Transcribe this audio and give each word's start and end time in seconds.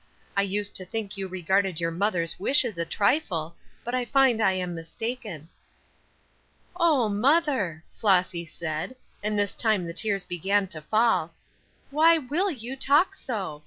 I 0.35 0.41
used 0.41 0.75
to 0.77 0.83
think 0.85 1.15
you 1.15 1.27
regarded 1.27 1.79
your 1.79 1.91
mother's 1.91 2.39
wishes 2.39 2.79
a 2.79 2.85
trifle, 2.85 3.55
but 3.83 3.93
I 3.93 4.03
find 4.03 4.41
I 4.41 4.53
am 4.53 4.73
mistaken." 4.73 5.47
"Oh, 6.75 7.07
mother!" 7.07 7.83
Flossy 7.93 8.47
said, 8.47 8.95
and 9.21 9.37
this 9.37 9.53
time 9.53 9.85
the 9.85 9.93
tears 9.93 10.25
began 10.25 10.65
to 10.69 10.81
fall, 10.81 11.35
"why 11.91 12.17
will 12.17 12.49
you 12.49 12.75
talk 12.75 13.13
so? 13.13 13.59